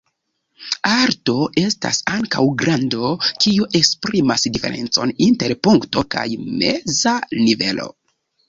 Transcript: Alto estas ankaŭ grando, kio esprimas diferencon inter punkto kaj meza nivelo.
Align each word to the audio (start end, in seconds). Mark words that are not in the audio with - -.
Alto 0.91 1.33
estas 1.63 1.99
ankaŭ 2.13 2.45
grando, 2.63 3.11
kio 3.45 3.69
esprimas 3.81 4.49
diferencon 4.57 5.15
inter 5.29 5.57
punkto 5.69 6.07
kaj 6.17 6.27
meza 6.65 7.19
nivelo. 7.47 7.91